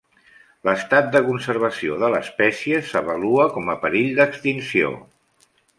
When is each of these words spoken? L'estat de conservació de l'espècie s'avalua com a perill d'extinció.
L'estat 0.69 1.11
de 1.15 1.21
conservació 1.27 1.99
de 2.05 2.09
l'espècie 2.15 2.81
s'avalua 2.91 3.49
com 3.59 3.73
a 3.75 3.79
perill 3.87 4.13
d'extinció. 4.23 4.95